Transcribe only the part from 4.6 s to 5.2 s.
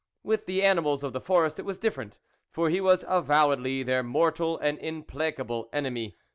im